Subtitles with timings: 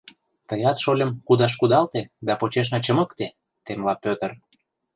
[0.47, 3.27] —Тыят, шольым, кудаш кудалте да почешна чымыкте!—
[3.65, 4.31] темла Пӧтыр.